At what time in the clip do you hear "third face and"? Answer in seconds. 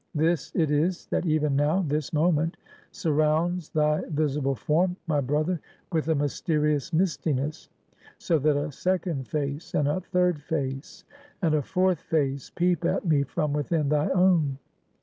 10.01-11.53